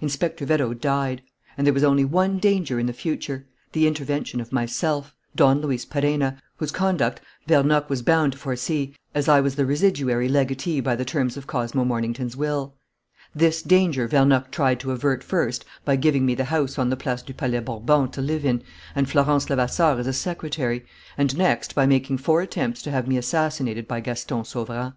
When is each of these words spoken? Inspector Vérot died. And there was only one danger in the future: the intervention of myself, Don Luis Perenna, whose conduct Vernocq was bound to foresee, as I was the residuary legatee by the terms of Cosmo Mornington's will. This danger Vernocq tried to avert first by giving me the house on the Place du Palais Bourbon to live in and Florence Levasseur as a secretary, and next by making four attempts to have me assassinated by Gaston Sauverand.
Inspector 0.00 0.42
Vérot 0.46 0.80
died. 0.80 1.20
And 1.58 1.66
there 1.66 1.74
was 1.74 1.84
only 1.84 2.02
one 2.02 2.38
danger 2.38 2.80
in 2.80 2.86
the 2.86 2.94
future: 2.94 3.44
the 3.72 3.86
intervention 3.86 4.40
of 4.40 4.50
myself, 4.50 5.14
Don 5.34 5.60
Luis 5.60 5.84
Perenna, 5.84 6.40
whose 6.56 6.72
conduct 6.72 7.20
Vernocq 7.46 7.90
was 7.90 8.00
bound 8.00 8.32
to 8.32 8.38
foresee, 8.38 8.94
as 9.14 9.28
I 9.28 9.42
was 9.42 9.54
the 9.54 9.66
residuary 9.66 10.30
legatee 10.30 10.80
by 10.80 10.96
the 10.96 11.04
terms 11.04 11.36
of 11.36 11.46
Cosmo 11.46 11.84
Mornington's 11.84 12.38
will. 12.38 12.72
This 13.34 13.60
danger 13.60 14.08
Vernocq 14.08 14.50
tried 14.50 14.80
to 14.80 14.92
avert 14.92 15.22
first 15.22 15.66
by 15.84 15.94
giving 15.96 16.24
me 16.24 16.34
the 16.34 16.44
house 16.44 16.78
on 16.78 16.88
the 16.88 16.96
Place 16.96 17.20
du 17.20 17.34
Palais 17.34 17.60
Bourbon 17.60 18.08
to 18.12 18.22
live 18.22 18.46
in 18.46 18.62
and 18.94 19.10
Florence 19.10 19.50
Levasseur 19.50 19.98
as 19.98 20.06
a 20.06 20.14
secretary, 20.14 20.86
and 21.18 21.36
next 21.36 21.74
by 21.74 21.84
making 21.84 22.16
four 22.16 22.40
attempts 22.40 22.80
to 22.80 22.90
have 22.90 23.06
me 23.06 23.18
assassinated 23.18 23.86
by 23.86 24.00
Gaston 24.00 24.42
Sauverand. 24.44 24.94